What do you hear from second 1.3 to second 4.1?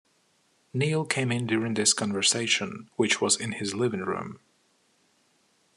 in during this conversation, which was in his living